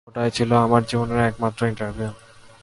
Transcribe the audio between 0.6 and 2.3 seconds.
আমার জীবনের একমাত্র ইন্টারভিউ।